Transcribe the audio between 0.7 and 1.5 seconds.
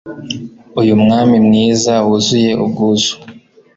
Uyu mwami